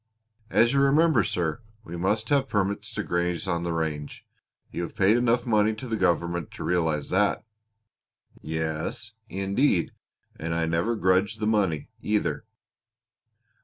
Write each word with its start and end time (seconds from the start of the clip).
"As 0.49 0.73
you 0.73 0.79
remember, 0.81 1.21
sir, 1.23 1.61
we 1.83 1.95
must 1.95 2.29
have 2.29 2.49
permits 2.49 2.91
to 2.95 3.03
graze 3.03 3.47
on 3.47 3.61
the 3.61 3.71
range. 3.71 4.25
You 4.71 4.81
have 4.81 4.95
paid 4.95 5.15
enough 5.15 5.45
money 5.45 5.75
to 5.75 5.87
the 5.87 5.95
government 5.95 6.49
to 6.53 6.63
realize 6.63 7.09
that." 7.09 7.45
"Yes, 8.41 9.11
indeed. 9.29 9.91
And 10.35 10.55
I 10.55 10.65
never 10.65 10.95
grudge 10.95 11.35
the 11.35 11.45
money, 11.45 11.89
either." 12.01 12.45